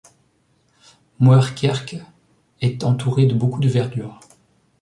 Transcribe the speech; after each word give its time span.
Moerkerke 1.19 1.97
est 2.59 2.83
entouré 2.83 3.27
de 3.27 3.35
beaucoup 3.35 3.59
de 3.59 3.69
verdure. 3.69 4.19